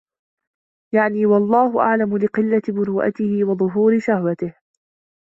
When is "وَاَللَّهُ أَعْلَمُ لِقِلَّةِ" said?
1.25-2.61